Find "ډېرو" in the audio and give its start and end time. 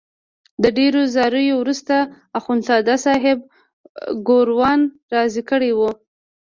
0.77-1.01